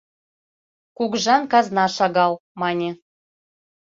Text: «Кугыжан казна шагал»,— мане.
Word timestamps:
«Кугыжан 0.97 1.43
казна 1.51 1.85
шагал»,— 1.95 2.33
мане. 2.61 2.89